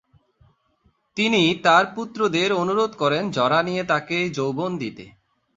তিনি 1.17 1.41
তার 1.63 1.83
পুত্রদের 1.95 2.49
অনুরোধ 2.53 2.91
করেন 2.95 3.23
জরা 3.31 3.59
নিয়ে 3.63 3.83
তাকে 3.83 4.17
যৌবন 4.29 4.71
দিতে। 4.77 5.05